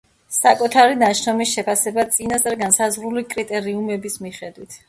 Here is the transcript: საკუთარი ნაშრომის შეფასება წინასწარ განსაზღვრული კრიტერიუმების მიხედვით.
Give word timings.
საკუთარი 0.35 0.97
ნაშრომის 1.01 1.51
შეფასება 1.59 2.07
წინასწარ 2.17 2.57
განსაზღვრული 2.65 3.27
კრიტერიუმების 3.35 4.21
მიხედვით. 4.27 4.77